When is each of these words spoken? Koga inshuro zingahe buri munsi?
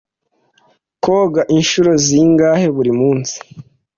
Koga 1.03 1.41
inshuro 1.57 1.91
zingahe 2.05 2.65
buri 2.75 2.91
munsi? 2.99 3.35